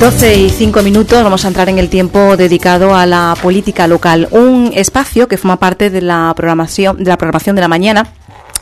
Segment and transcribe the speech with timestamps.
[0.00, 4.28] 12 y 5 minutos vamos a entrar en el tiempo dedicado a la política local,
[4.30, 8.06] un espacio que forma parte de la programación de la programación de la mañana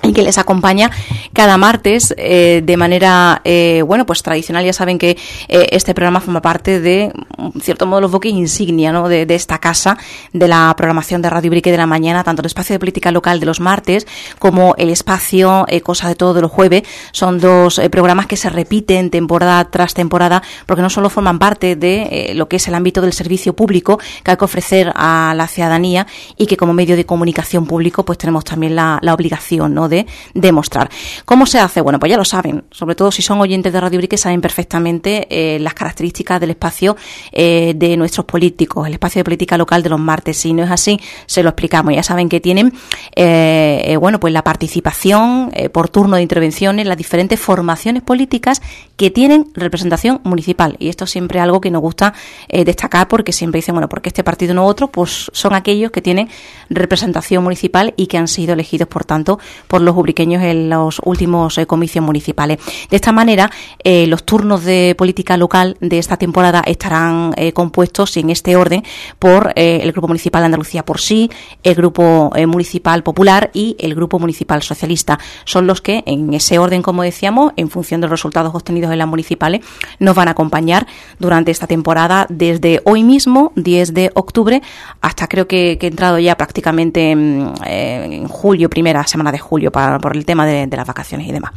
[0.06, 0.90] y que les acompaña
[1.32, 4.64] cada martes eh, de manera, eh, bueno, pues tradicional.
[4.64, 5.16] Ya saben que
[5.48, 9.08] eh, este programa forma parte de, en cierto modo, los buques insignia ¿no?
[9.08, 9.98] de, esta casa,
[10.32, 13.40] de la programación de Radio Brique de la mañana, tanto el espacio de política local
[13.40, 14.06] de los martes
[14.38, 16.82] como el espacio Cosa de Todo de los jueves.
[17.12, 22.32] Son dos programas que se repiten temporada tras temporada porque no solo forman parte de
[22.34, 26.06] lo que es el ámbito del servicio público que hay que ofrecer a la ciudadanía
[26.36, 29.88] y que como medio de comunicación público pues tenemos también la, la obligación ¿no?
[29.88, 29.95] de
[30.34, 30.90] demostrar.
[31.24, 31.80] ¿Cómo se hace?
[31.80, 35.26] Bueno, pues ya lo saben, sobre todo si son oyentes de Radio Brique, saben perfectamente
[35.30, 36.96] eh, las características del espacio
[37.32, 40.36] eh, de nuestros políticos, el espacio de política local de los martes.
[40.36, 41.94] Si no es así, se lo explicamos.
[41.94, 42.72] Ya saben que tienen,
[43.14, 48.60] eh, bueno, pues la participación por turno de intervenciones, las diferentes formaciones políticas
[48.96, 50.76] que tienen representación municipal.
[50.78, 52.14] Y esto siempre es algo que nos gusta
[52.48, 56.28] destacar porque siempre dicen, bueno, porque este partido no otro, pues son aquellos que tienen
[56.70, 59.38] representación municipal y que han sido elegidos, por tanto,
[59.82, 62.58] los ubriqueños en los últimos eh, comicios municipales.
[62.90, 63.50] De esta manera,
[63.82, 68.82] eh, los turnos de política local de esta temporada estarán eh, compuestos en este orden
[69.18, 71.30] por el Grupo Municipal de Andalucía por sí,
[71.62, 75.18] el Grupo Municipal Popular y el Grupo Municipal Socialista.
[75.44, 78.98] Son los que, en ese orden, como decíamos, en función de los resultados obtenidos en
[78.98, 79.60] las municipales,
[79.98, 80.86] nos van a acompañar
[81.18, 84.62] durante esta temporada desde hoy mismo, 10 de octubre,
[85.00, 89.98] hasta creo que, he entrado ya prácticamente en, en julio, primera semana de julio para,
[89.98, 91.52] por el tema de, de, las vacaciones y demás.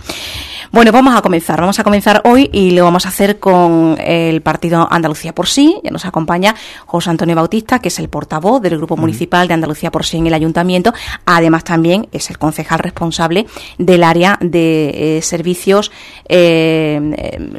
[0.71, 1.59] Bueno, vamos a comenzar.
[1.59, 5.79] Vamos a comenzar hoy y lo vamos a hacer con el partido Andalucía por sí.
[5.83, 6.53] Ya nos acompaña
[6.85, 10.27] José Antonio Bautista, que es el portavoz del Grupo Municipal de Andalucía por sí en
[10.27, 10.93] el Ayuntamiento.
[11.25, 13.47] Además, también es el concejal responsable
[13.79, 15.91] del área de eh, servicios
[16.27, 16.99] eh,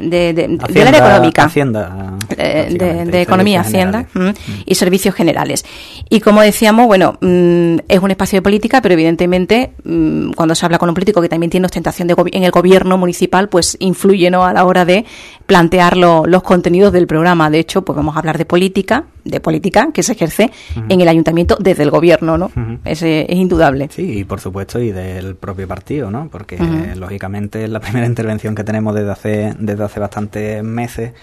[0.01, 1.43] de, de, Hacienda, del área económica.
[1.43, 2.17] Hacienda.
[2.29, 4.33] Eh, de, de, Economía, Hacienda mm, mm.
[4.65, 5.65] y Servicios Generales.
[6.09, 10.65] Y como decíamos, bueno, mm, es un espacio de política, pero evidentemente mm, cuando se
[10.65, 14.31] habla con un político que también tiene ostentación de en el gobierno municipal, pues influye
[14.31, 14.43] ¿no?
[14.43, 15.05] a la hora de
[15.45, 17.51] plantear lo, los contenidos del programa.
[17.51, 20.85] De hecho, pues vamos a hablar de política, de política que se ejerce uh -huh.
[20.89, 22.45] en el ayuntamiento desde el gobierno, ¿no?
[22.47, 22.79] Uh -huh.
[22.85, 23.89] es, es, indudable.
[23.91, 26.29] Sí, y por supuesto, y del propio partido, ¿no?
[26.31, 26.95] Porque uh -huh.
[26.95, 31.13] lógicamente es la primera intervención que tenemos desde hace, desde hace bastantes meses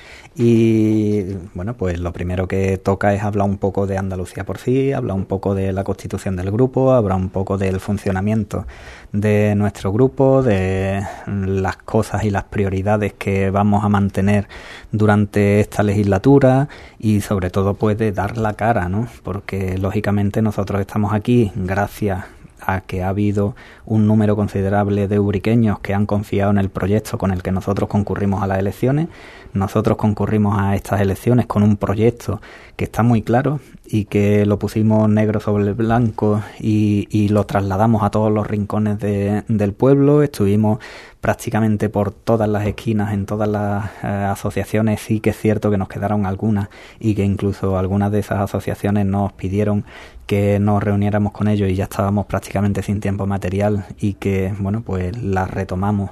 [0.41, 4.93] y bueno, pues lo primero que toca es hablar un poco de Andalucía por sí,
[4.93, 8.65] hablar un poco de la constitución del grupo, hablar un poco del funcionamiento
[9.11, 14.47] de nuestro grupo, de las cosas y las prioridades que vamos a mantener
[14.93, 19.09] durante esta legislatura y sobre todo pues de dar la cara, ¿no?
[19.23, 22.25] Porque lógicamente nosotros estamos aquí gracias
[22.61, 23.55] a que ha habido
[23.87, 27.89] un número considerable de uriqueños que han confiado en el proyecto con el que nosotros
[27.89, 29.09] concurrimos a las elecciones.
[29.53, 32.41] Nosotros concurrimos a estas elecciones con un proyecto
[32.77, 38.03] que está muy claro y que lo pusimos negro sobre blanco y, y lo trasladamos
[38.03, 40.23] a todos los rincones de, del pueblo.
[40.23, 40.79] Estuvimos
[41.21, 45.01] prácticamente por todas las esquinas, en todas las eh, asociaciones.
[45.01, 46.69] Sí que es cierto que nos quedaron algunas
[47.01, 49.85] y que incluso algunas de esas asociaciones nos pidieron
[50.27, 54.83] que nos reuniéramos con ellos y ya estábamos prácticamente sin tiempo material y que, bueno,
[54.83, 56.11] pues las retomamos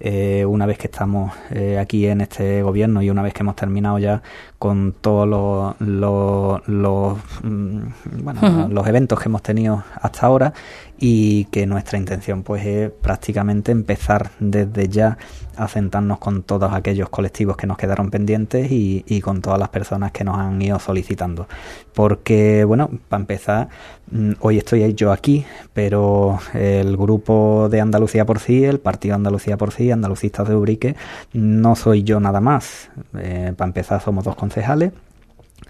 [0.00, 3.56] eh, una vez que estamos eh, aquí en este gobierno y una vez que hemos
[3.56, 4.22] terminado ya
[4.58, 7.80] con todos los, los, los, mm,
[8.22, 8.68] bueno, uh -huh.
[8.68, 10.52] los eventos que hemos tenido hasta ahora
[10.98, 15.16] y que nuestra intención pues es prácticamente empezar desde ya
[15.56, 20.12] a sentarnos con todos aquellos colectivos que nos quedaron pendientes y, con todas las personas
[20.12, 21.48] que nos han ido solicitando.
[21.94, 23.68] Porque bueno para empezar
[24.10, 29.56] mm, hoy estoy yo aquí pero el grupo de Andalucía por sí el partido Andalucía
[29.56, 30.96] por sí Andalucistas de Ubrique
[31.32, 32.90] no soy yo nada más.
[33.16, 34.92] Eh, para empezar somos dos concejales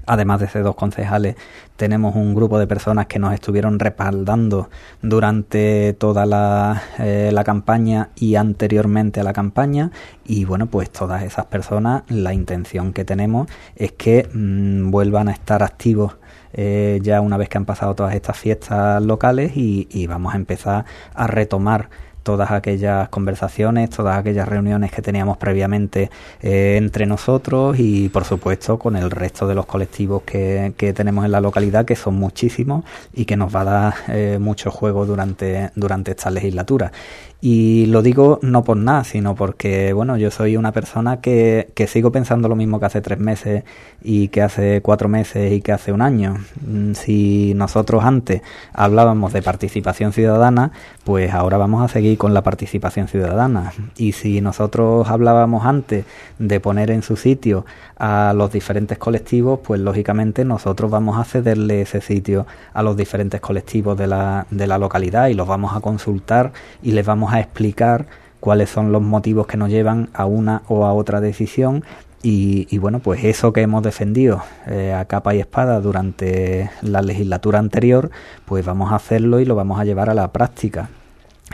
[0.09, 1.37] Además de esos dos concejales,
[1.77, 4.71] tenemos un grupo de personas que nos estuvieron respaldando
[5.03, 9.91] durante toda la, eh, la, campaña y anteriormente a la campaña.
[10.25, 15.33] Y bueno, pues todas esas personas, la intención que tenemos es que mm, vuelvan a
[15.33, 16.17] estar activos
[16.55, 20.87] eh, ya una vez que han pasado todas estas fiestas locales y vamos a empezar
[21.15, 21.91] a retomar
[22.29, 26.11] todas aquellas conversaciones, todas aquellas reuniones que teníamos previamente
[26.43, 31.33] eh, entre nosotros y por supuesto con el resto de los colectivos que, tenemos en
[31.33, 32.85] la localidad, que son muchísimos
[33.15, 36.93] y que nos va a dar eh, mucho juego durante, durante esta legislatura.
[37.41, 41.87] Y lo digo no por nada, sino porque, bueno, yo soy una persona que, que
[41.87, 43.63] sigo pensando lo mismo que hace tres meses
[44.03, 46.39] y que hace cuatro meses y que hace un año.
[46.67, 48.43] Mm, si nosotros antes
[48.73, 50.73] hablábamos de participación ciudadana,
[51.05, 53.73] pues ahora vamos a seguir con la participación ciudadana.
[53.97, 56.05] Y si nosotros hablábamos antes
[56.38, 57.65] de poner en su sitio
[57.97, 63.41] a los diferentes colectivos, pues lógicamente nosotros vamos a cederle ese sitio a los diferentes
[63.41, 67.41] colectivos de la, de la localidad y los vamos a consultar y les vamos a
[67.41, 68.06] explicar
[68.41, 71.85] cuáles son los motivos que nos llevan a una o a otra decisión
[72.21, 77.61] y, bueno, pues eso que hemos defendido eh, a capa y espada durante la legislatura
[77.61, 78.11] anterior,
[78.44, 80.91] pues vamos a hacerlo y lo vamos a llevar a la práctica.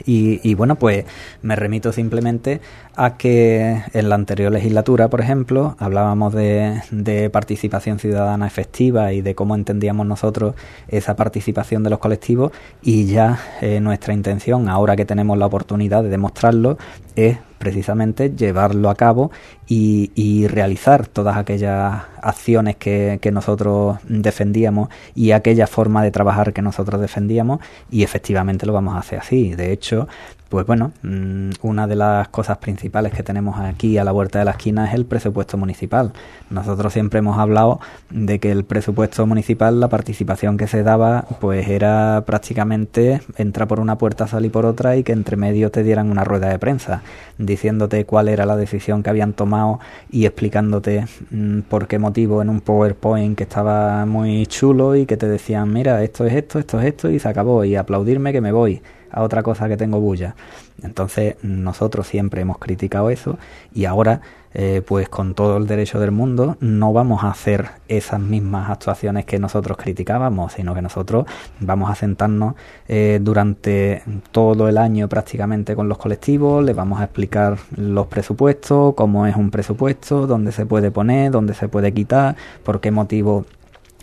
[0.06, 1.04] Y, bueno, pues
[1.42, 2.60] me remito simplemente
[2.96, 9.22] a que en la anterior legislatura, por ejemplo, hablábamos de, de, participación ciudadana efectiva y
[9.22, 10.54] de cómo entendíamos nosotros
[10.88, 12.52] esa participación de los colectivos
[12.82, 16.76] y ya eh, nuestra intención, ahora que tenemos la oportunidad de demostrarlo,
[17.14, 19.30] es precisamente llevarlo a cabo
[19.66, 27.00] y, realizar todas aquellas acciones que, nosotros defendíamos y aquella forma de trabajar que nosotros
[27.00, 29.54] defendíamos y efectivamente lo vamos a hacer así.
[29.54, 30.06] De hecho,
[30.54, 34.44] pues bueno, mm, una de las cosas principales que tenemos aquí a la vuelta de
[34.44, 36.12] la esquina es el presupuesto municipal.
[36.48, 37.80] Nosotros siempre hemos hablado
[38.10, 43.80] de que el presupuesto municipal, la participación que se daba, pues era prácticamente entra por
[43.80, 47.02] una puerta, salir por otra y que entre medio te dieran una rueda de prensa
[47.36, 52.48] diciéndote cuál era la decisión que habían tomado y explicándote mm, por qué motivo en
[52.48, 56.78] un PowerPoint que estaba muy chulo y que te decían, mira, esto es esto, esto
[56.78, 58.80] es esto y se acabó y aplaudirme que me voy
[59.14, 60.34] a otra cosa que tengo bulla.
[60.82, 63.38] Entonces nosotros siempre hemos criticado eso
[63.72, 64.20] y ahora
[64.56, 69.24] eh, pues con todo el derecho del mundo no vamos a hacer esas mismas actuaciones
[69.24, 71.26] que nosotros criticábamos, sino que nosotros
[71.58, 72.54] vamos a sentarnos
[72.86, 78.94] eh, durante todo el año prácticamente con los colectivos, les vamos a explicar los presupuestos,
[78.94, 83.46] cómo es un presupuesto, dónde se puede poner, dónde se puede quitar, por qué motivo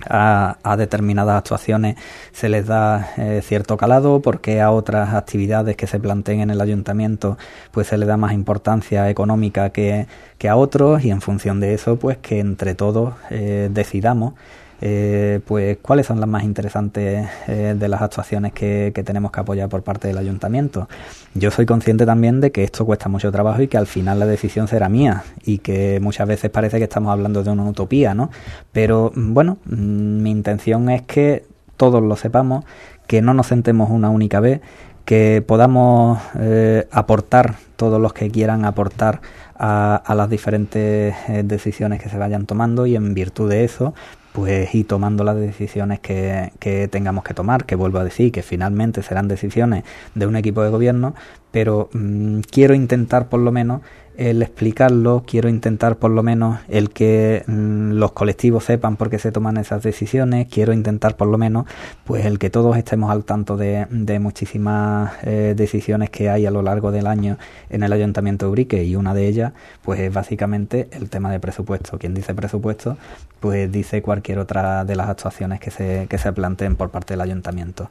[0.10, 1.96] a, determinadas actuaciones
[2.32, 6.62] se les da eh, cierto calado, porque a otras actividades que se planteen en el
[6.62, 7.38] ayuntamiento
[7.72, 10.08] pues se le da más importancia económica que,
[10.38, 14.34] que a otros y en función de eso pues que entre todos eh, decidamos
[14.84, 19.70] eh, pues cuáles son las más interesantes eh, de las actuaciones que, tenemos que apoyar
[19.70, 20.90] por parte del ayuntamiento.
[21.36, 24.26] Yo soy consciente también de que esto cuesta mucho trabajo y que al final la
[24.26, 28.32] decisión será mía y que muchas veces parece que estamos hablando de una utopía, ¿no?
[28.72, 31.46] Pero bueno, mm, mi intención es que
[31.78, 32.66] todos lo sepamos,
[33.06, 34.62] que no nos sentemos una única vez,
[35.06, 39.22] que podamos eh, aportar todos los que quieran aportar
[39.56, 43.94] a, a las diferentes decisiones que se vayan tomando y en virtud de eso
[44.34, 48.44] pues y tomando las decisiones que, que, tengamos que tomar, que vuelvo a decir que
[48.44, 49.84] finalmente serán decisiones
[50.16, 51.16] de un equipo de gobierno,
[51.52, 53.82] pero mm, quiero intentar por lo menos
[54.18, 59.18] el explicarlo, quiero intentar por lo menos el que mm, los colectivos sepan por qué
[59.20, 61.66] se toman esas decisiones, quiero intentar por lo menos
[62.04, 66.52] pues el que todos estemos al tanto de, de muchísimas eh, decisiones que hay a
[66.52, 67.38] lo largo del año
[67.70, 71.40] en el Ayuntamiento de Urique y una de ellas pues es básicamente el tema de
[71.40, 71.98] presupuesto.
[71.98, 72.98] Quien dice presupuesto
[73.40, 77.22] pues dice cualquier otra de las actuaciones que se, que se planteen por parte del
[77.22, 77.90] Ayuntamiento.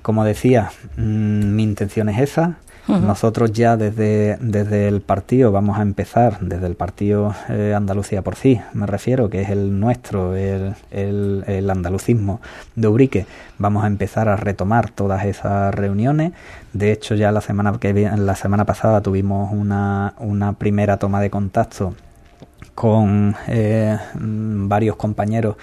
[0.00, 5.82] Como decía, mm, mi intención es esa, nosotros ya desde, desde el partido vamos a
[5.82, 10.74] empezar, desde el partido eh, Andalucía por sí, me refiero, que es el nuestro, el,
[10.90, 12.40] el, andalucismo
[12.74, 13.26] de Ubrique,
[13.58, 16.32] vamos a empezar a retomar todas esas reuniones.
[16.72, 21.30] De hecho, ya la semana, que, la semana pasada tuvimos una, una primera toma de
[21.30, 21.94] contacto
[22.74, 25.56] con eh, varios compañeros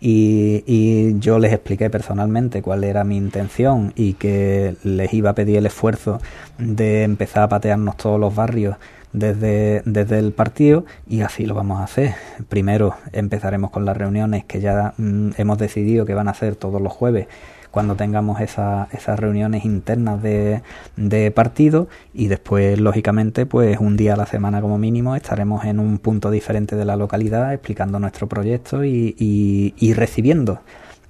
[0.00, 5.56] y, yo les expliqué personalmente cuál era mi intención y que les iba a pedir
[5.56, 6.20] el esfuerzo
[6.58, 8.76] de empezar a patearnos todos los barrios
[9.16, 12.14] desde, desde el partido y así lo vamos a hacer.
[12.48, 16.80] Primero empezaremos con las reuniones que ya mm, hemos decidido que van a ser todos
[16.80, 17.26] los jueves
[17.70, 20.62] cuando tengamos esa, esas reuniones internas de,
[20.96, 25.80] de partido y después, lógicamente, pues un día a la semana como mínimo estaremos en
[25.80, 30.60] un punto diferente de la localidad explicando nuestro proyecto y, y recibiendo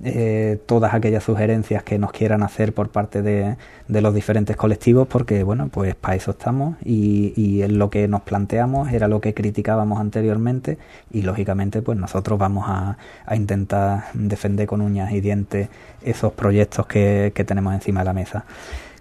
[0.04, 3.56] eh, todas aquellas sugerencias que nos quieran hacer por parte de,
[3.88, 8.92] los diferentes colectivos, porque bueno, pues para eso estamos y, y lo que nos planteamos
[8.92, 10.78] era lo que criticábamos anteriormente
[11.10, 12.96] y lógicamente pues nosotros vamos a,
[13.34, 15.68] intentar defender con uñas y dientes
[16.02, 18.44] esos proyectos que tenemos encima de la mesa.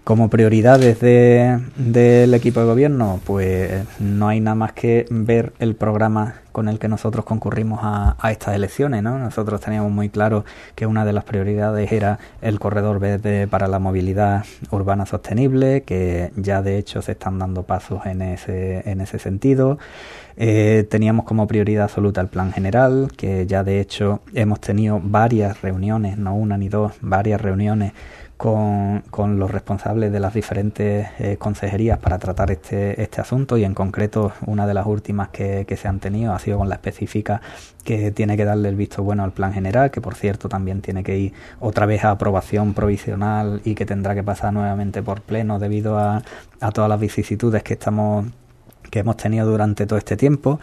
[0.06, 5.74] Como prioridades de, del equipo de gobierno, pues no hay nada más que ver el
[5.74, 9.02] programa con el que nosotros concurrimos a, estas elecciones.
[9.02, 9.18] ¿no?
[9.18, 10.44] Nosotros teníamos muy claro
[10.76, 16.30] que una de las prioridades era el corredor verde para la movilidad urbana sostenible, que
[16.36, 19.76] ya de hecho se están dando pasos en ese, en ese sentido.
[20.36, 25.62] Eh, teníamos como prioridad absoluta el plan general, que ya de hecho hemos tenido varias
[25.62, 27.92] reuniones, no una ni dos, varias reuniones
[28.36, 33.64] con, con, los responsables de las diferentes eh, consejerías para tratar este, este asunto y
[33.64, 36.74] en concreto una de las últimas que, que, se han tenido ha sido con la
[36.74, 37.40] específica
[37.84, 41.02] que tiene que darle el visto bueno al plan general, que por cierto también tiene
[41.02, 45.58] que ir otra vez a aprobación provisional y que tendrá que pasar nuevamente por pleno
[45.58, 46.22] debido a,
[46.60, 48.26] a todas las vicisitudes que estamos
[48.90, 50.60] que hemos tenido durante todo este tiempo.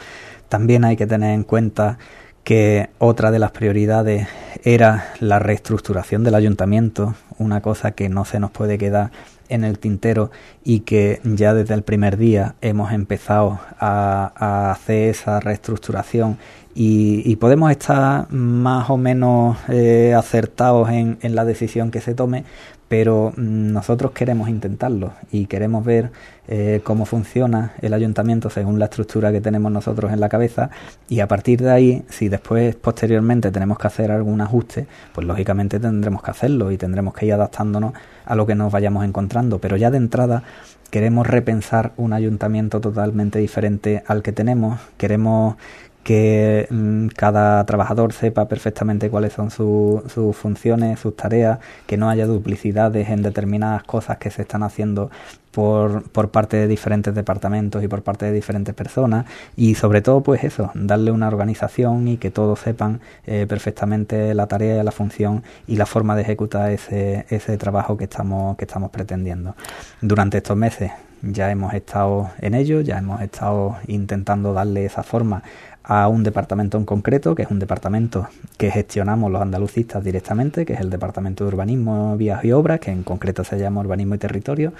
[0.48, 1.98] También hay que tener en cuenta
[2.43, 4.27] que otra de las prioridades
[4.63, 9.12] era la reestructuración del ayuntamiento, una cosa que no se nos puede quedar
[9.50, 10.31] en el tintero
[10.63, 16.38] y que ya desde el primer día hemos empezado a, hacer esa reestructuración
[16.75, 22.45] y, podemos estar más o menos eh, acertados en, en la decisión que se tome,
[22.88, 26.12] pero mm, nosotros queremos intentarlo y queremos ver
[26.47, 30.69] eh, cómo funciona el ayuntamiento según la estructura que tenemos nosotros en la cabeza.
[31.07, 35.79] Y a partir de ahí, si después posteriormente tenemos que hacer algún ajuste, pues lógicamente
[35.79, 37.93] tendremos que hacerlo y tendremos que ir adaptándonos
[38.25, 40.43] a lo que nos vayamos encontrando, pero ya de entrada
[40.89, 45.55] queremos repensar un ayuntamiento totalmente diferente al que tenemos, queremos
[46.03, 52.27] que mm, cada trabajador sepa perfectamente cuáles son sus funciones, sus tareas, que no haya
[52.27, 55.10] duplicidades en determinadas cosas que se están haciendo
[55.51, 60.22] por, por parte de diferentes departamentos y por parte de diferentes personas y sobre todo
[60.22, 65.43] pues eso, darle una organización y que todos sepan eh, perfectamente la tarea, la función
[65.67, 69.55] y la forma de ejecutar ese, ese trabajo que estamos, que estamos pretendiendo.
[70.01, 70.91] Durante estos meses
[71.22, 75.43] ya hemos estado en ello, ya hemos estado intentando darle esa forma
[75.84, 80.74] a un departamento en concreto, que es un departamento que gestionamos los andalucistas directamente, que
[80.74, 84.18] es el Departamento de Urbanismo, Vías y Obras, que en concreto se llama Urbanismo y
[84.18, 84.74] Territorio.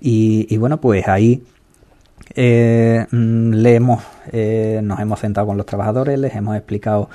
[0.00, 1.42] Y, bueno, pues ahí
[2.34, 7.08] eh, mm, le hemos, eh, nos hemos sentado con los trabajadores, les hemos explicado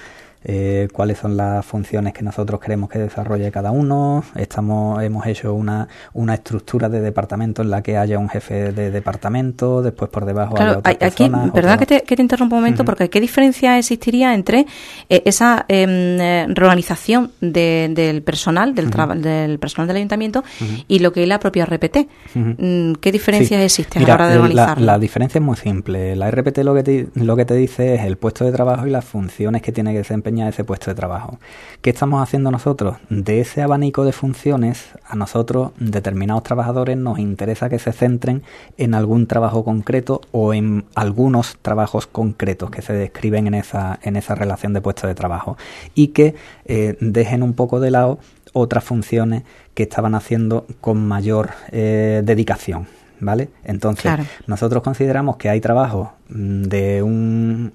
[0.49, 4.23] eh, cuáles son las funciones que nosotros queremos que desarrolle cada uno.
[4.33, 8.89] Estamos, hemos hecho una, una estructura de departamento en la que haya un jefe de
[8.89, 12.85] departamento, después por debajo hay otras aquí, Perdón que te, que te interrumpa un momento,
[12.85, 14.65] porque ¿qué diferencia existiría entre
[15.09, 20.45] eh, esa eh, reorganización del personal, del, del personal del ayuntamiento
[20.87, 22.07] y lo que es la propia RPT?
[22.35, 24.85] Mm, ¿Qué diferencias existen a la hora de organizarlo?
[24.85, 26.15] La, diferencia es muy simple.
[26.15, 28.91] La RPT lo que, te, lo que te dice es el puesto de trabajo y
[28.91, 31.39] las funciones que tiene que desempeñar ese puesto de trabajo.
[31.81, 32.97] ¿Qué estamos haciendo nosotros?
[33.09, 38.43] De ese abanico de funciones, a nosotros, determinados trabajadores, nos interesa que se centren
[38.77, 44.15] en algún trabajo concreto o en algunos trabajos concretos que se describen en esa, en
[44.15, 45.57] esa relación de puesto de trabajo
[45.95, 48.19] y que eh, dejen un poco de lado
[48.53, 52.87] otras funciones que estaban haciendo con mayor eh, dedicación.
[53.19, 53.49] ¿Vale?
[53.63, 54.11] Entonces,
[54.45, 57.73] nosotros consideramos que hay trabajos mm, de un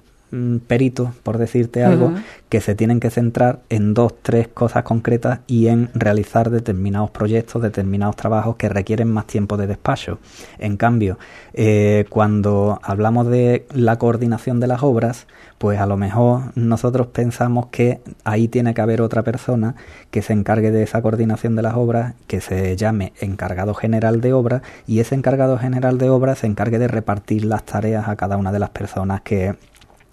[0.66, 2.12] perito, por decirte algo,
[2.48, 7.62] que se tienen que centrar en dos, tres cosas concretas y en realizar determinados proyectos,
[7.62, 10.18] determinados trabajos que requieren más tiempo de despacho.
[10.58, 11.18] En cambio,
[11.52, 15.26] eh, cuando hablamos de la coordinación de las obras,
[15.58, 19.76] pues a lo mejor nosotros pensamos que ahí tiene que haber otra persona
[20.10, 24.32] que se encargue de esa coordinación de las obras, que se llame encargado general de
[24.32, 28.38] obras, y ese encargado general de obras se encargue de repartir las tareas a cada
[28.38, 29.54] una de las personas que,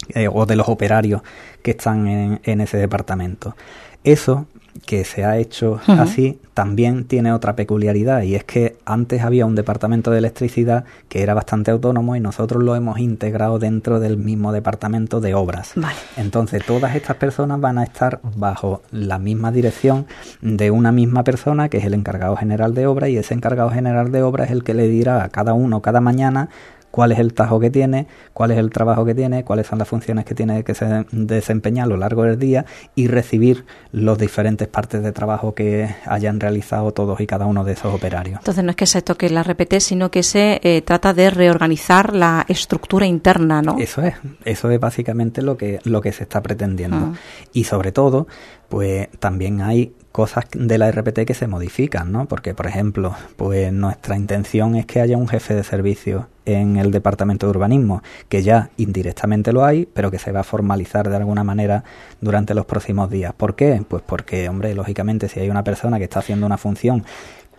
[0.09, 1.21] eh, o de los operarios
[1.61, 3.55] que están en, en, ese departamento.
[4.03, 4.47] Eso
[4.85, 9.55] que se ha hecho así también tiene otra peculiaridad y es que antes había un
[9.55, 14.51] departamento de electricidad que era bastante autónomo y nosotros lo hemos integrado dentro del mismo
[14.51, 15.73] departamento de obras.
[16.17, 20.05] Entonces todas estas personas van a estar bajo la misma dirección
[20.41, 24.11] de una misma persona que es el encargado general de obras y ese encargado general
[24.11, 26.49] de obras es el que le dirá a cada uno cada mañana
[26.91, 29.88] cuál es el tajo que tiene, cuál es el trabajo que tiene, cuáles son las
[29.88, 32.65] funciones que tiene que se desempeñar a lo largo del día
[32.96, 37.74] y recibir los diferentes partes de trabajo que hayan realizado todos y cada uno de
[37.74, 38.39] esos operarios.
[38.39, 42.15] Entonces no es que se toque la RPT, sino que se eh, trata de reorganizar
[42.15, 43.77] la estructura interna, ¿no?
[43.79, 44.15] Eso es,
[44.46, 46.98] eso es básicamente lo que, lo que se está pretendiendo.
[46.98, 47.13] Ah.
[47.53, 48.27] Y sobre todo,
[48.67, 52.27] pues también hay cosas de la RPT que se modifican, ¿no?
[52.27, 56.91] Porque, por ejemplo, pues nuestra intención es que haya un jefe de servicio en el
[56.91, 61.15] departamento de urbanismo, que ya indirectamente lo hay, pero que se va a formalizar de
[61.15, 61.84] alguna manera
[62.22, 63.34] durante los próximos días.
[63.34, 63.84] ¿Por qué?
[63.88, 67.03] Pues porque, hombre, lógicamente, si hay una persona que está haciendo una función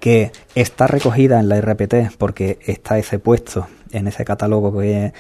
[0.00, 5.12] que está recogida en la RPT porque está ese puesto en ese catálogo que,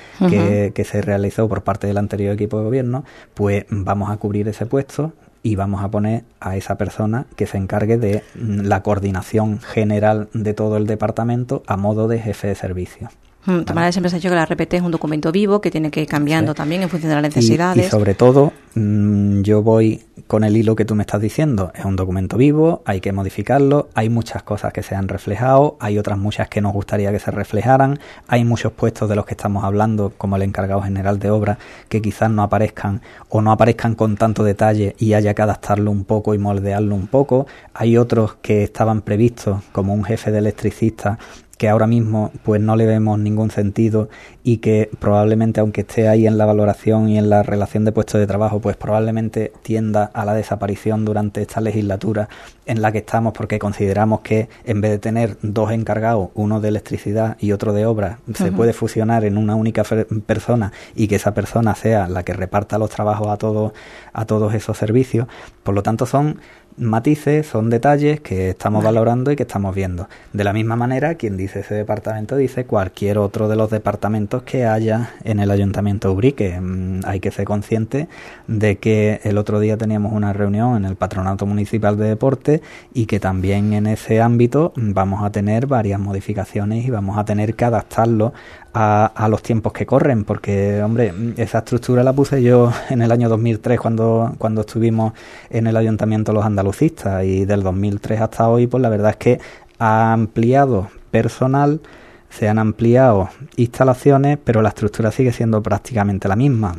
[0.74, 4.64] que, se realizó por parte del anterior equipo de gobierno, pues vamos a cubrir ese
[4.66, 5.12] puesto
[5.42, 10.54] y vamos a poner a esa persona que se encargue de la coordinación general de
[10.54, 13.08] todo el departamento a modo de jefe de servicio.
[13.46, 15.90] Mm, Tamara siempre se ha dicho que la RPT es un documento vivo que tiene
[15.90, 17.86] que ir cambiando también en función de las necesidades.
[17.86, 21.72] Y, sobre todo, mm, yo voy con el hilo que tú me estás diciendo.
[21.74, 25.98] Es un documento vivo, hay que modificarlo, hay muchas cosas que se han reflejado, hay
[25.98, 29.64] otras muchas que nos gustaría que se reflejaran, hay muchos puestos de los que estamos
[29.64, 34.16] hablando, como el encargado general de obra, que quizás no aparezcan o no aparezcan con
[34.16, 37.46] tanto detalle y haya que adaptarlo un poco y moldearlo un poco.
[37.74, 41.18] Hay otros que estaban previstos, como un jefe de electricista
[41.60, 44.08] que ahora mismo pues no le vemos ningún sentido
[44.42, 48.18] y que probablemente aunque esté ahí en la valoración y en la relación de puestos
[48.18, 52.30] de trabajo pues probablemente tienda a la desaparición durante esta legislatura
[52.64, 56.68] en la que estamos porque consideramos que en vez de tener dos encargados, uno de
[56.68, 59.82] electricidad y otro de obra, se puede fusionar en una única
[60.24, 63.72] persona y que esa persona sea la que reparta los trabajos a todos
[64.14, 65.26] a todos esos servicios.
[65.62, 66.38] Por lo tanto son
[66.76, 70.08] matices, son detalles que estamos valorando y que estamos viendo.
[70.32, 74.66] De la misma manera, quien dice ese departamento dice cualquier otro de los departamentos que
[74.66, 76.60] haya en el Ayuntamiento de Ubrique.
[76.60, 78.08] Mm, hay que ser consciente
[78.46, 82.62] de que el otro día teníamos una reunión en el Patronato Municipal de Deporte
[82.94, 87.54] y que también en ese ámbito vamos a tener varias modificaciones y vamos a tener
[87.54, 88.32] que adaptarlo
[88.72, 93.12] a, a, los tiempos que corren, porque, hombre, esa estructura la puse yo en el
[93.12, 95.12] año 2003 cuando, cuando estuvimos
[95.48, 99.40] en el ayuntamiento los andalucistas y del 2003 hasta hoy, pues la verdad es que
[99.78, 101.80] ha ampliado personal,
[102.28, 106.76] se han ampliado instalaciones, pero la estructura sigue siendo prácticamente la misma.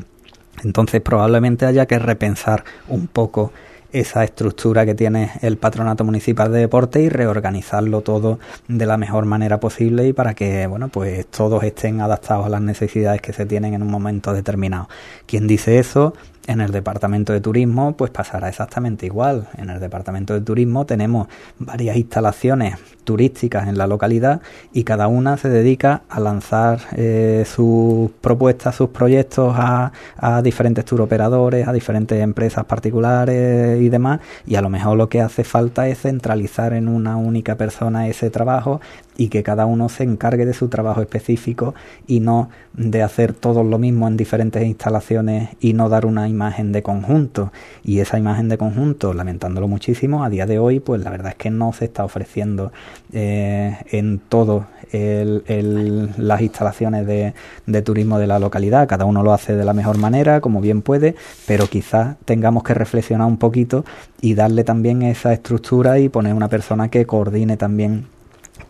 [0.64, 3.52] Entonces probablemente haya que repensar un poco
[3.92, 9.26] esa estructura que tiene el Patronato Municipal de Deporte y reorganizarlo todo de la mejor
[9.26, 13.46] manera posible y para que, bueno, pues todos estén adaptados a las necesidades que se
[13.46, 14.88] tienen en un momento determinado.
[15.26, 16.14] Quien dice eso
[16.48, 19.48] en el departamento de turismo, pues pasará exactamente igual.
[19.58, 21.28] En el departamento de turismo tenemos
[21.60, 24.42] varias instalaciones turísticas en la localidad
[24.74, 30.86] y cada una se dedica a lanzar eh, sus propuestas, sus proyectos a, a diferentes
[30.86, 34.20] turoperadores, a diferentes empresas particulares y demás.
[34.46, 38.30] Y a lo mejor lo que hace falta es centralizar en una única persona ese
[38.30, 38.82] trabajo
[39.18, 41.76] y que cada uno se encargue de su trabajo específico
[42.08, 46.72] y no de hacer todo lo mismo en diferentes instalaciones y no dar una imagen
[46.72, 47.52] de conjunto.
[47.84, 51.36] Y esa imagen de conjunto, lamentándolo muchísimo, a día de hoy, pues la verdad es
[51.36, 52.72] que no se está ofreciendo
[53.14, 57.34] eh, en todo las instalaciones de,
[57.66, 58.88] de turismo de la localidad.
[58.88, 61.16] Cada uno lo hace de la mejor manera, como bien puede,
[61.48, 63.86] pero quizás tengamos que reflexionar un poquito
[64.20, 68.08] y darle también esa estructura y poner una persona que coordine también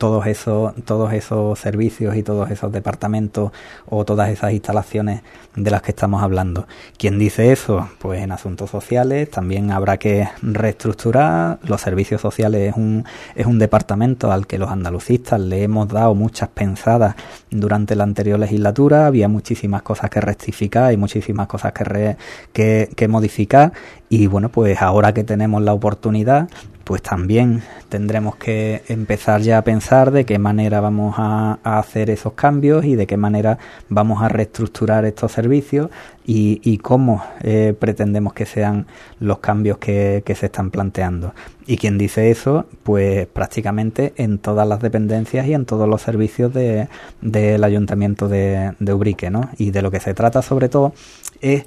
[0.02, 3.52] todos esos, todos esos servicios y todos esos departamentos
[3.88, 5.22] o todas esas instalaciones
[5.56, 6.66] de las que estamos hablando.
[6.98, 7.88] ¿Quién dice eso?
[8.00, 11.60] Pues en asuntos sociales también habrá que reestructurar.
[11.62, 16.16] Los servicios sociales es un, es un departamento al que los andalucistas le hemos dado
[16.16, 17.14] muchas pensadas
[17.52, 19.06] durante la anterior legislatura.
[19.06, 22.18] Había muchísimas cosas que rectificar y muchísimas cosas que,
[22.54, 23.72] que, que modificar.
[24.10, 26.50] Y bueno, pues ahora que tenemos la oportunidad
[26.92, 32.34] pues también tendremos que empezar ya a pensar de qué manera vamos a, hacer esos
[32.34, 35.90] cambios y de qué manera vamos a reestructurar estos servicios
[36.26, 38.88] y, cómo eh, pretendemos que sean
[39.22, 41.34] los cambios que, se están planteando.
[41.66, 46.54] Y quien dice eso, pues prácticamente en todas las dependencias y en todos los servicios
[46.54, 49.50] del ayuntamiento de, de Ubrique, ¿no?
[49.58, 50.92] Y de lo que se trata sobre todo
[51.40, 51.64] es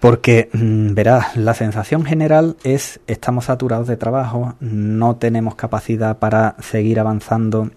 [0.00, 6.56] porque, mm, verás, la sensación general es estamos saturados de trabajo, no tenemos capacidad para
[6.60, 7.70] seguir avanzando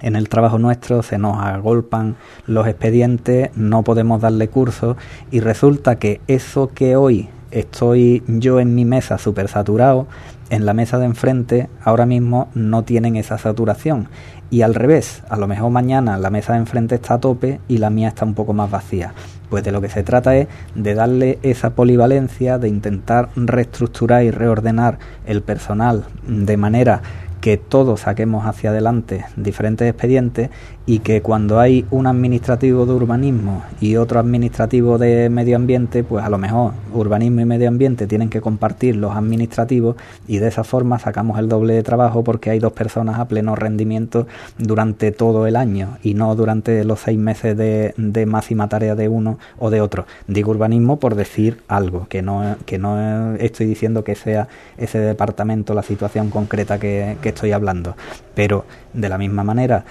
[0.00, 4.96] en el trabajo nuestro, se nos agolpan los expedientes, no podemos darle curso
[5.30, 10.06] y resulta que eso que hoy estoy yo en mi mesa súper saturado,
[10.50, 14.08] en la mesa de enfrente ahora mismo no tienen esa saturación.
[14.50, 17.78] Y al revés, a lo mejor mañana la mesa de enfrente está a tope y
[17.78, 19.14] la mía está un poco más vacía.
[19.48, 24.30] Pues de lo que se trata es de darle esa polivalencia, de intentar reestructurar y
[24.30, 27.02] reordenar el personal de manera
[27.44, 30.48] que todos saquemos hacia adelante diferentes expedientes
[30.86, 36.24] y que cuando hay un administrativo de urbanismo y otro administrativo de medio ambiente, pues
[36.24, 40.64] a lo mejor urbanismo y medio ambiente tienen que compartir los administrativos y de esa
[40.64, 44.26] forma sacamos el doble de trabajo porque hay dos personas a pleno rendimiento
[44.56, 49.38] durante todo el año y no durante los seis meses de, máxima tarea de uno
[49.58, 50.06] o de otro.
[50.28, 55.74] Digo urbanismo por decir algo, que no, que no estoy diciendo que sea ese departamento
[55.74, 57.96] la situación concreta que, que estoy hablando,
[58.34, 59.84] pero de la misma manera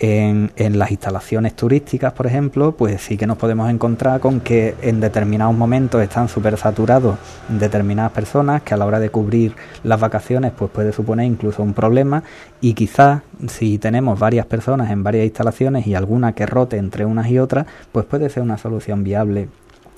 [0.00, 4.98] en, las instalaciones turísticas, por ejemplo, pues sí que nos podemos encontrar con que en
[5.00, 10.52] determinados momentos están súper saturados determinadas personas, que a la hora de cubrir las vacaciones
[10.56, 12.22] pues puede suponer incluso un problema.
[12.62, 17.28] Y quizás si tenemos varias personas en varias instalaciones y alguna que rote entre unas
[17.28, 19.48] y otras, pues puede ser una solución viable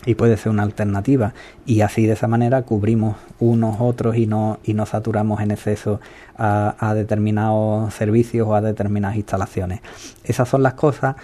[0.05, 1.35] y puede ser una alternativa
[1.67, 6.01] y así de esa manera cubrimos unos otros y no y no saturamos en exceso
[6.37, 9.81] a, determinados servicios o a determinadas instalaciones
[10.25, 11.17] esas son las cosas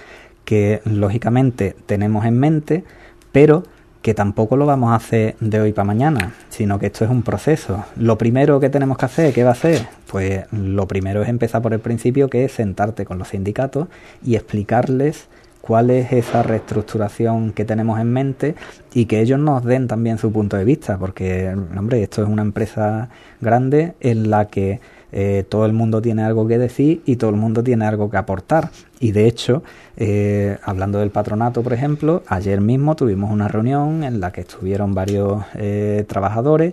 [0.45, 2.85] que lógicamente tenemos en mente
[3.33, 3.64] pero
[4.03, 7.23] que tampoco lo vamos a hacer de hoy para mañana, sino que esto es un
[7.23, 7.85] proceso.
[7.97, 9.87] Lo primero que tenemos que hacer, ¿qué va a ser?
[10.11, 13.88] Pues lo primero es empezar por el principio, que es sentarte con los sindicatos
[14.25, 15.29] y explicarles
[15.68, 18.54] cuál es esa reestructuración que tenemos en mente
[18.94, 22.40] y que ellos nos den también su punto de vista, porque, hombre, esto es una
[22.40, 23.11] empresa
[23.42, 24.81] grande en la que
[25.12, 28.16] eh, todo el mundo tiene algo que decir y todo el mundo tiene algo que
[28.16, 28.70] aportar.
[28.98, 29.62] Y de hecho,
[29.98, 34.94] eh, hablando del patronato, por ejemplo, ayer mismo tuvimos una reunión en la que estuvieron
[34.94, 36.72] varios eh, trabajadores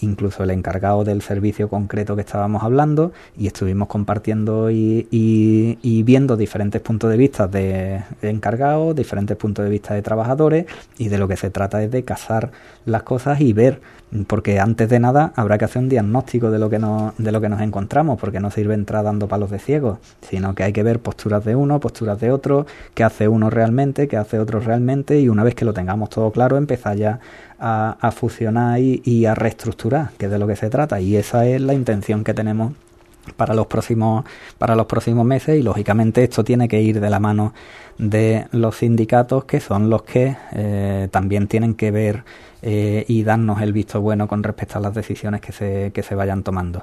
[0.00, 6.36] incluso el encargado del servicio concreto que estábamos hablando y estuvimos compartiendo y, y, viendo
[6.36, 10.66] diferentes puntos de vista de encargados, diferentes puntos de vista de trabajadores
[10.98, 12.52] y de lo que se trata es de casar
[12.84, 13.80] las cosas y ver
[14.26, 17.40] porque antes de nada habrá que hacer un diagnóstico de lo que nos, de lo
[17.40, 20.82] que nos encontramos, porque no sirve entrar dando palos de ciego, sino que hay que
[20.82, 25.20] ver posturas de uno, posturas de otro, qué hace uno realmente, qué hace otro realmente,
[25.20, 27.18] y una vez que lo tengamos todo claro, empezar ya
[27.58, 31.46] a, fusionar y, y a reestructurar, que es de lo que se trata, y esa
[31.46, 32.72] es la intención que tenemos
[33.36, 34.24] para los próximos
[34.58, 37.52] para los próximos meses y lógicamente esto tiene que ir de la mano
[37.98, 42.24] de los sindicatos que son los que eh, también tienen que ver
[42.62, 46.14] eh, y darnos el visto bueno con respecto a las decisiones que se, que se
[46.14, 46.82] vayan tomando.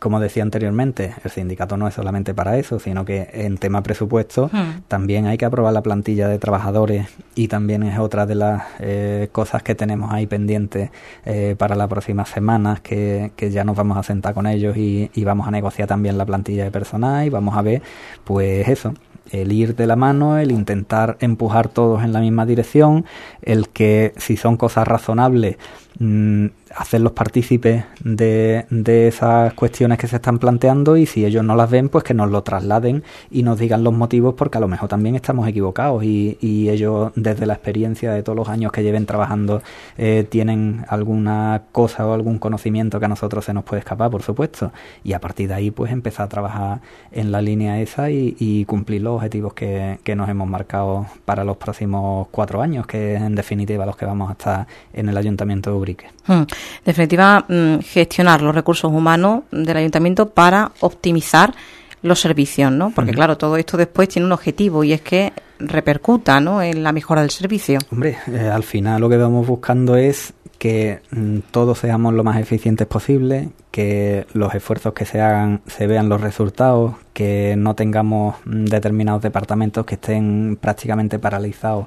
[0.00, 4.48] Como decía anteriormente, el sindicato no es solamente para eso, sino que en tema presupuesto
[4.50, 4.84] hmm.
[4.88, 9.28] también hay que aprobar la plantilla de trabajadores y también es otra de las eh,
[9.30, 10.90] cosas que tenemos ahí pendientes
[11.26, 15.10] eh, para las próximas semanas, que, que, ya nos vamos a sentar con ellos y,
[15.12, 17.82] y vamos a negociar también la plantilla de personal y vamos a ver,
[18.24, 18.94] pues eso,
[19.32, 23.04] el ir de la mano, el intentar empujar todos en la misma dirección,
[23.42, 25.56] el que si son cosas razonables
[25.98, 31.56] mm, hacerlos partícipes de, de, esas cuestiones que se están planteando y si ellos no
[31.56, 34.68] las ven, pues que nos lo trasladen y nos digan los motivos porque a lo
[34.68, 38.82] mejor también estamos equivocados y, y ellos desde la experiencia de todos los años que
[38.82, 39.62] lleven trabajando
[39.98, 44.22] eh, tienen alguna cosa o algún conocimiento que a nosotros se nos puede escapar, por
[44.22, 46.80] supuesto, y a partir de ahí pues empezar a trabajar
[47.10, 51.56] en la línea esa y, cumplir los objetivos que, que nos hemos marcado para los
[51.56, 55.70] próximos cuatro años, que es en definitiva los que vamos a estar en el Ayuntamiento
[55.70, 56.06] de Ubrique.
[56.26, 56.44] Hmm
[56.84, 61.54] definitiva, mm, gestionar los recursos humanos del ayuntamiento para optimizar
[62.02, 62.90] los servicios, ¿no?
[62.94, 66.62] Porque claro, todo esto después tiene un objetivo y es que repercuta, ¿no?
[66.62, 67.78] En la mejora del servicio.
[67.92, 72.38] Hombre, eh, al final lo que vamos buscando es que mm, todos seamos lo más
[72.38, 78.36] eficientes posible, que los esfuerzos que se hagan se vean los resultados, que no tengamos
[78.44, 81.86] mm, determinados departamentos que estén prácticamente paralizados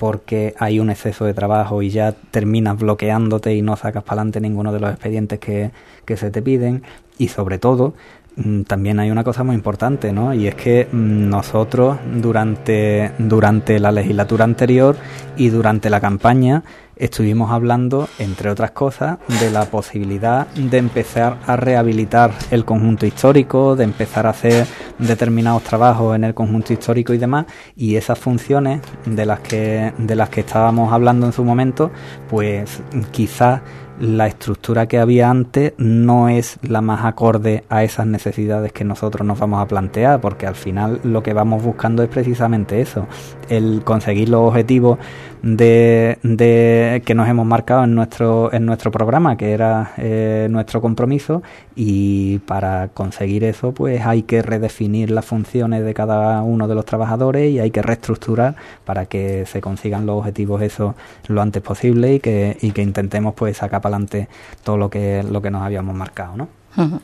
[0.00, 4.40] porque hay un exceso de trabajo y ya terminas bloqueándote y no sacas para adelante
[4.40, 5.72] ninguno de los expedientes que,
[6.06, 6.82] que se te piden
[7.18, 7.92] y sobre todo
[8.36, 10.32] mm, también hay una cosa muy importante, ¿no?
[10.32, 14.96] Y es que mm, nosotros durante, durante la legislatura anterior
[15.36, 16.62] y durante la campaña
[17.00, 23.74] estuvimos hablando, entre otras cosas, de la posibilidad de empezar a rehabilitar el conjunto histórico,
[23.74, 24.66] de empezar a hacer
[24.98, 30.14] determinados trabajos en el conjunto histórico y demás, y esas funciones de las que, de
[30.14, 31.90] las que estábamos hablando en su momento,
[32.28, 33.62] pues quizás
[34.00, 39.26] la estructura que había antes no es la más acorde a esas necesidades que nosotros
[39.26, 43.06] nos vamos a plantear, porque al final lo que vamos buscando es precisamente eso,
[43.50, 44.98] el conseguir los objetivos
[45.42, 50.80] de, de que nos hemos marcado en nuestro en nuestro programa, que era eh, nuestro
[50.80, 51.42] compromiso,
[51.74, 56.84] y para conseguir eso, pues hay que redefinir las funciones de cada uno de los
[56.84, 60.94] trabajadores y hay que reestructurar para que se consigan los objetivos eso
[61.28, 64.28] lo antes posible y que, y que intentemos pues sacar adelante
[64.62, 66.48] todo lo que lo que nos habíamos marcado, ¿no?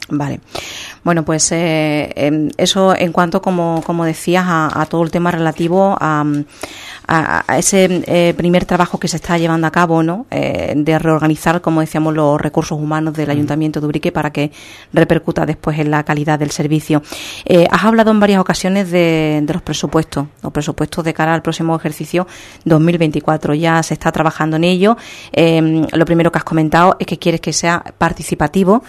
[0.08, 0.40] Vale.
[1.02, 5.96] Bueno, pues eh, em, eso en cuanto, como, como decías, a, todo el tema relativo
[6.00, 6.24] a,
[7.08, 10.26] a, ese eh, primer trabajo que se está llevando a cabo, ¿no?
[10.30, 14.50] Eh, de reorganizar, como decíamos, los recursos humanos del Ayuntamiento de Ubrique para que
[14.92, 17.02] repercuta después en la calidad del servicio.
[17.70, 21.76] has hablado en varias ocasiones de, de los presupuestos, los presupuestos de cara al próximo
[21.76, 22.26] ejercicio
[22.64, 23.54] 2024.
[23.54, 24.96] Ya se está trabajando en ello.
[25.32, 28.82] Em, lo primero que has comentado es que quieres que sea participativo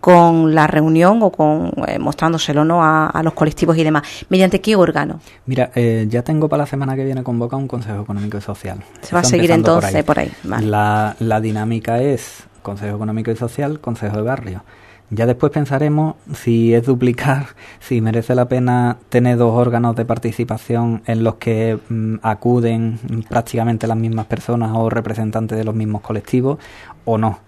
[0.00, 2.82] con la reunión o con eh, mostrándoselo ¿no?
[2.82, 4.02] A, los colectivos y demás.
[4.30, 5.20] ¿Mediante qué órgano?
[5.46, 8.82] Mira, eh, ya tengo para la semana que viene convocado un Consejo Económico y Social.
[9.02, 10.32] Se va a seguir entonces por ahí.
[10.44, 14.64] La, la dinámica es Consejo Económico y Social, Consejo de Barrio.
[15.12, 17.46] Ya después pensaremos si es duplicar,
[17.80, 23.86] si merece la pena tener dos órganos de participación en los que mm, acuden prácticamente
[23.86, 26.58] las mismas personas o representantes de los mismos colectivos
[27.04, 27.40] o no.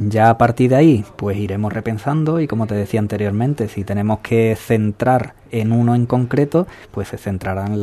[0.00, 4.20] Ya a partir de ahí, pues iremos repensando y como te decía anteriormente, si tenemos
[4.20, 7.78] que centrar en uno en concreto, pues se centrarán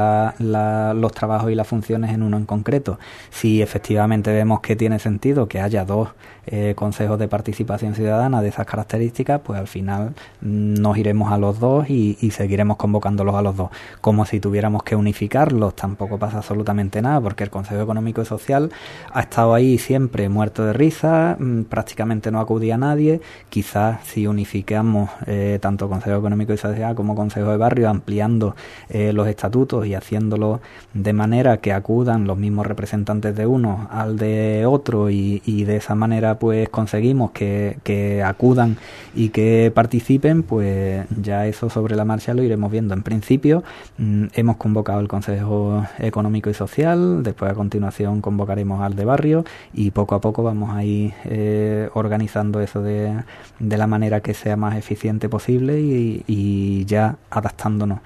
[1.00, 2.98] los trabajos y las funciones en uno en concreto.
[3.30, 6.10] Si efectivamente vemos que tiene sentido que haya dos
[6.52, 11.60] eh, consejos de participación ciudadana de esas características, pues al final nos iremos a los
[11.60, 13.70] dos y, seguiremos convocándolos a los dos.
[14.02, 18.72] Como si tuviéramos que unificarlos, tampoco pasa absolutamente nada, porque el Consejo Económico y Social
[19.12, 23.22] ha estado ahí siempre muerto de risa, mm, prácticamente no acudía a nadie.
[23.50, 28.56] Quizás si unificamos eh, tanto Consejo Económico y Social como Consejo de barrio, ampliando
[28.90, 30.62] eh, los estatutos y haciéndolo
[30.94, 35.96] de manera que acudan los mismos representantes de uno al de otro y, de esa
[35.96, 38.78] manera pues conseguimos que, que, acudan
[39.14, 42.94] y que participen, pues ya eso sobre la marcha lo iremos viendo.
[42.94, 43.64] En principio
[43.98, 49.46] mm, hemos convocado el Consejo Económico y Social, después a continuación convocaremos al de barrio
[49.74, 53.24] y poco a poco vamos a ir eh, organizando eso de,
[53.60, 58.00] de, la manera que sea más eficiente posible y, y ya adaptándonos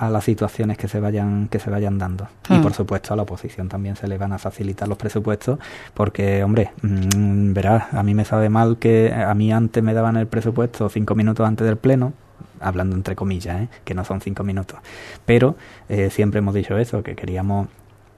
[0.00, 2.62] a las situaciones que se vayan que se vayan dando y mm.
[2.62, 5.58] por supuesto a la oposición también se le van a facilitar los presupuestos
[5.92, 10.16] porque hombre mm, verás a mí me sabe mal que a mí antes me daban
[10.16, 12.14] el presupuesto cinco minutos antes del pleno
[12.60, 13.68] hablando entre comillas ¿eh?
[13.84, 14.78] que no son cinco minutos
[15.26, 15.56] pero
[15.90, 17.68] eh, siempre hemos dicho eso que queríamos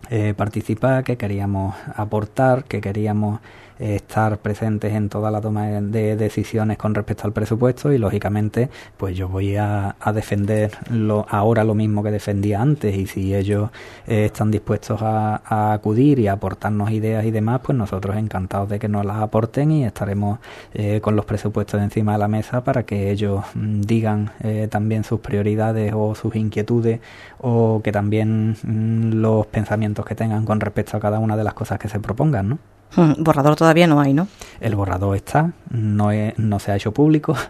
[0.08, 3.40] eh, participar que queríamos aportar que queríamos
[3.78, 9.16] estar presentes en toda la toma de decisiones con respecto al presupuesto y lógicamente pues
[9.16, 13.70] yo voy a, defender lo, ahora lo mismo que defendía antes y si ellos
[14.06, 18.78] eh, están dispuestos a, acudir y a aportarnos ideas y demás pues nosotros encantados de
[18.78, 20.38] que nos las aporten y estaremos
[20.74, 25.04] eh, con los presupuestos encima de la mesa para que ellos mm, digan eh, también
[25.04, 27.00] sus prioridades o sus inquietudes
[27.38, 31.54] o que también mm, los pensamientos que tengan con respecto a cada una de las
[31.54, 32.58] cosas que se propongan, ¿no?
[33.18, 34.28] Borrador todavía no hay, ¿no?
[34.60, 37.36] El borrador está, no, no se ha hecho público.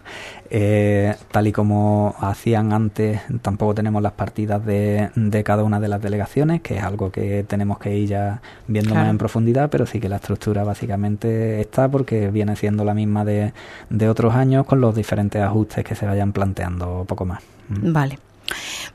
[0.55, 5.87] Eh, tal y como hacían antes, tampoco tenemos las partidas de, de, cada una de
[5.87, 9.87] las delegaciones, que es algo que tenemos que ir ya viendo más en profundidad, pero
[9.87, 13.51] sí que la estructura básicamente está porque viene siendo la misma de,
[13.89, 17.41] de otros años con los diferentes ajustes que se vayan planteando, poco más.
[17.69, 18.19] Vale.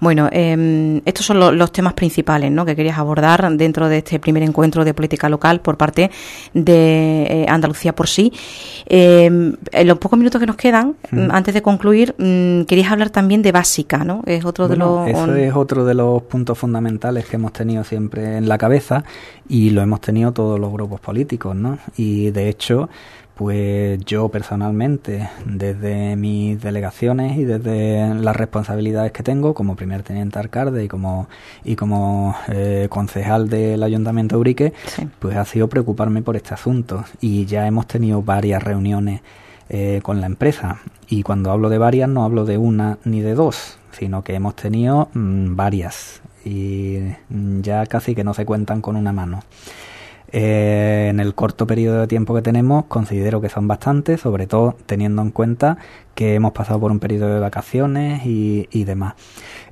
[0.01, 2.65] Bueno, eh, estos son los temas principales ¿no?
[2.65, 6.11] que querías abordar dentro de este primer encuentro de política local por parte
[6.55, 8.33] de eh, Andalucía por sí.
[8.87, 10.97] Em, en los pocos minutos que nos quedan,
[11.31, 14.23] antes de concluir, mm, querías hablar también de básica, ¿no?
[14.27, 15.09] Es otro de los...
[15.09, 19.05] Eso es otro de los puntos fundamentales que hemos tenido siempre en la cabeza
[19.49, 21.79] y lo hemos tenido todos los grupos políticos, ¿no?
[21.97, 22.89] Y de hecho
[23.39, 30.41] pues yo personalmente, desde mis delegaciones y desde las responsabilidades que tengo como primer teniente
[30.41, 31.29] alcalde y como
[31.65, 34.73] y como eh, concejal del Ayuntamiento de Urique,
[35.21, 37.05] pues ha sido preocuparme por este asunto.
[37.21, 39.21] Y ya hemos tenido varias reuniones
[39.69, 40.81] eh, con la empresa.
[41.09, 44.57] Y cuando hablo de varias no hablo de una ni de dos, sino que hemos
[44.57, 46.23] tenido mm, varias.
[46.45, 46.99] Y
[47.29, 49.45] mm, ya casi que no se cuentan con una mano.
[50.31, 54.77] Eh, en el corto periodo de tiempo que tenemos, considero que son bastantes, sobre todo
[54.85, 55.79] teniendo en cuenta
[56.15, 59.15] que hemos pasado por un periodo de vacaciones y, y, demás.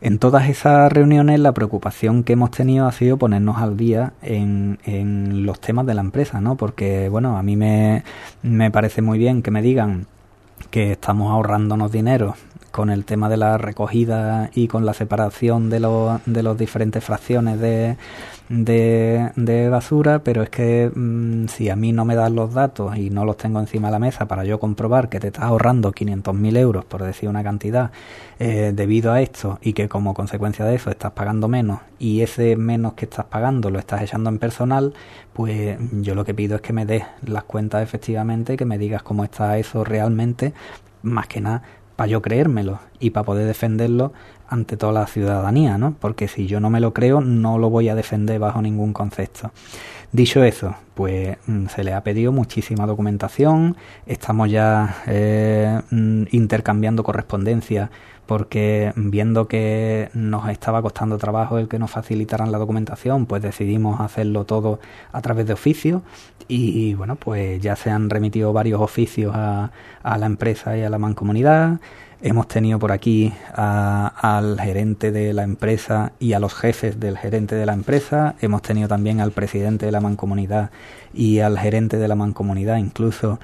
[0.00, 4.78] En todas esas reuniones, la preocupación que hemos tenido ha sido ponernos al día en,
[4.84, 6.56] en los temas de la empresa, ¿no?
[6.56, 8.02] Porque, bueno, a mí me,
[8.42, 10.06] me parece muy bien que me digan
[10.70, 12.34] que estamos ahorrándonos dinero
[12.76, 17.02] con el tema de la recogida y con la separación de los, de los diferentes
[17.02, 17.96] fracciones de,
[18.50, 23.08] de, basura, pero es que mm, si a mí no me dan los datos y
[23.08, 26.58] no los tengo encima de la mesa para yo comprobar que te estás ahorrando 500.000
[26.58, 27.92] euros, por decir una cantidad,
[28.38, 32.56] eh, debido a esto y que como consecuencia de eso estás pagando menos y ese
[32.56, 34.92] menos que estás pagando lo estás echando en personal,
[35.32, 39.02] pues yo lo que pido es que me des las cuentas efectivamente, que me digas
[39.02, 40.52] cómo está eso realmente,
[41.00, 41.62] más que nada
[41.96, 44.12] para yo creérmelo y para poder defenderlo
[44.48, 45.96] ante toda la ciudadanía, ¿no?
[45.98, 49.50] Porque si yo no me lo creo, no lo voy a defender bajo ningún concepto.
[50.12, 57.02] Dicho eso, pues mm, se le ha pedido muchísima documentación, estamos ya eh, mm, intercambiando
[57.02, 57.90] correspondencia
[58.26, 64.00] porque viendo que nos estaba costando trabajo el que nos facilitaran la documentación, pues decidimos
[64.00, 64.80] hacerlo todo
[65.12, 66.02] a través de oficios
[66.48, 69.70] y bueno, pues ya se han remitido varios oficios a,
[70.02, 71.80] a la empresa y a la mancomunidad.
[72.22, 77.54] Hemos tenido por aquí al gerente de la empresa y a los jefes del gerente
[77.54, 78.36] de la empresa.
[78.40, 80.70] Hemos tenido también al presidente de la mancomunidad
[81.12, 83.38] y al gerente de la mancomunidad incluso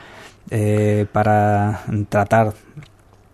[0.50, 2.54] eh, para tratar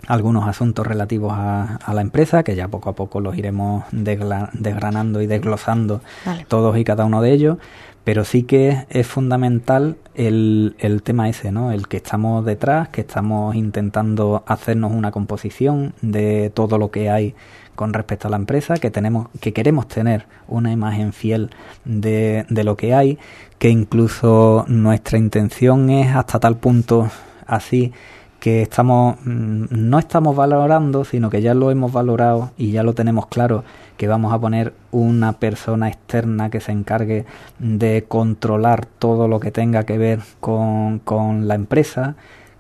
[0.09, 5.27] algunos asuntos relativos a, la empresa, que ya poco a poco los iremos desgranando y
[5.27, 6.01] desglosando
[6.49, 7.59] todos y cada uno de ellos
[8.05, 11.73] pero sí que es fundamental el, el, tema ese, ¿no?
[11.73, 17.35] El que estamos detrás, que estamos intentando hacernos una composición de todo lo que hay
[17.75, 21.51] con respecto a la empresa, que tenemos, que queremos tener una imagen fiel
[21.85, 23.19] de, de lo que hay,
[23.59, 27.11] que incluso nuestra intención es hasta tal punto
[27.47, 27.93] así
[28.41, 32.95] que estamos mm, no estamos valorando, sino que ya lo hemos valorado y ya lo
[32.95, 33.65] tenemos claro
[33.97, 37.27] que vamos a poner una persona externa que se encargue
[37.59, 42.15] de controlar todo lo que tenga que ver con, con la empresa,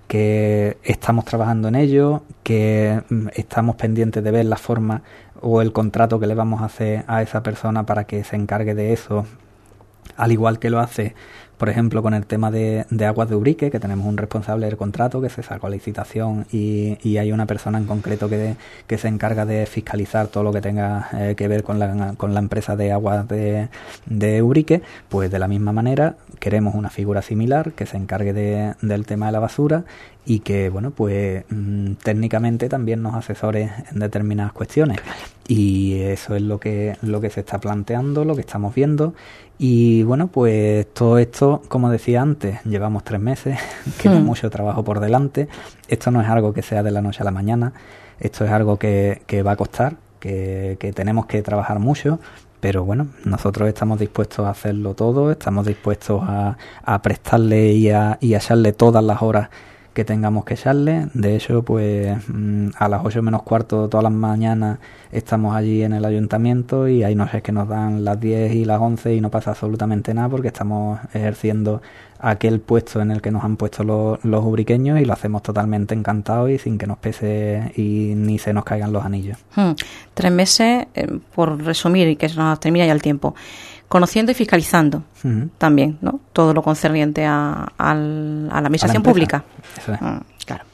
[0.08, 5.02] que estamos trabajando en ello, que mm, estamos pendientes de ver la forma
[5.40, 8.74] o el contrato que le vamos a hacer a esa persona para que se encargue
[8.74, 9.24] de eso,
[10.16, 11.14] al igual que lo hace
[11.58, 15.20] por ejemplo, con el tema de, aguas de Ubrique, que tenemos un responsable del contrato
[15.20, 18.54] que se sacó a licitación y, hay una persona en concreto que,
[18.86, 22.32] que se encarga de fiscalizar todo lo que tenga eh, que ver con la, con
[22.32, 23.68] la empresa de aguas de,
[24.06, 28.74] de Ubrique, pues de la misma manera queremos una figura similar que se encargue de,
[28.82, 29.84] del tema de la basura
[30.24, 34.98] y que, bueno, pues mm, técnicamente también nos asesore en determinadas cuestiones.
[35.48, 39.14] Y eso es lo que, lo que se está planteando, lo que estamos viendo
[39.58, 43.58] y bueno, pues todo esto, como decía antes, llevamos tres meses,
[44.00, 44.24] queda hmm.
[44.24, 45.48] mucho trabajo por delante.
[45.88, 47.72] Esto no es algo que sea de la noche a la mañana,
[48.20, 52.20] esto es algo que, que va a costar, que, que tenemos que trabajar mucho,
[52.60, 58.16] pero bueno, nosotros estamos dispuestos a hacerlo todo, estamos dispuestos a, a prestarle y a,
[58.20, 59.48] y a echarle todas las horas
[59.98, 61.08] que tengamos que echarle.
[61.12, 64.78] De hecho, pues mm, a las 8 menos cuarto todas las mañanas
[65.10, 68.80] estamos allí en el ayuntamiento y hay noches que nos dan las 10 y las
[68.80, 71.82] 11 y no pasa absolutamente nada porque estamos ejerciendo
[72.20, 75.96] aquel puesto en el que nos han puesto los, los ubriqueños y lo hacemos totalmente
[75.96, 79.36] encantado y sin que nos pese y ni se nos caigan los anillos.
[79.56, 79.72] Hmm.
[80.14, 83.34] Tres meses, eh, por resumir y que se nos termina ya el tiempo
[83.88, 85.02] conociendo y fiscalizando
[85.56, 86.20] también, ¿no?
[86.32, 89.44] Todo lo concerniente a, la administración pública.
[89.86, 90.64] Mm, claro.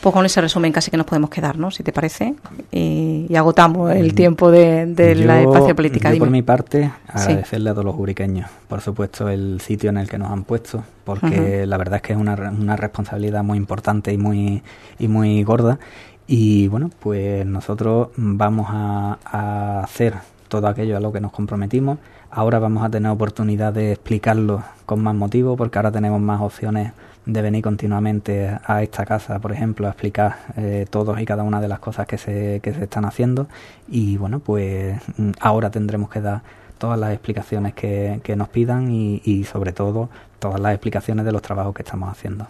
[0.00, 1.70] Pues con ese resumen casi que nos podemos quedar, ¿no?
[1.70, 2.34] Si te parece.
[2.70, 4.14] Y, agotamos el mm.
[4.14, 6.12] tiempo de, la espacio política.
[6.12, 10.08] Yo por mi parte, agradecerle a todos los uriqueños, por supuesto, el sitio en el
[10.08, 14.12] que nos han puesto, porque la verdad es que es una, una responsabilidad muy importante
[14.12, 14.62] y muy,
[14.98, 15.78] y muy gorda.
[16.26, 20.14] Y bueno, pues nosotros vamos a, a hacer
[20.48, 21.98] todo aquello a lo que nos comprometimos
[22.30, 26.92] Ahora vamos a tener oportunidad de explicarlo con más motivo porque ahora tenemos más opciones
[27.24, 31.60] de venir continuamente a esta casa, por ejemplo, a explicar eh, todos y cada una
[31.60, 33.48] de las cosas que se, que se están haciendo
[33.86, 36.40] y bueno, pues mm, ahora tendremos que dar
[36.78, 41.42] todas las explicaciones que, que nos pidan y, sobre todo todas las explicaciones de los
[41.42, 42.46] trabajos que estamos haciendo.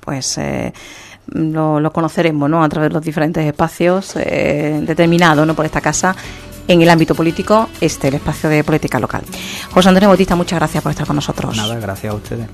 [0.00, 0.72] Pues eh,
[1.26, 2.62] lo, conoceremos ¿no?
[2.62, 5.54] a través de los diferentes espacios eh, determinados ¿no?
[5.54, 6.14] por esta casa
[6.68, 9.22] en el ámbito político, este, el espacio de política local.
[9.70, 11.56] José Antonio Bautista, muchas gracias por estar con nosotros.
[11.56, 12.48] Nada, gracias a ustedes.